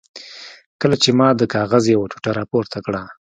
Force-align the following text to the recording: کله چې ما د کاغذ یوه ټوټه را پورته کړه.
کله 0.81 0.95
چې 1.03 1.09
ما 1.19 1.29
د 1.35 1.41
کاغذ 1.53 1.83
یوه 1.93 2.05
ټوټه 2.11 2.31
را 2.37 2.43
پورته 2.51 2.79
کړه. 2.85 3.01